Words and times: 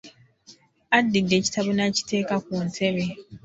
Addidde 0.97 1.33
ekitabo 1.39 1.69
n’akiteeka 1.73 2.35
ku 2.45 2.53
ntebe. 2.67 3.05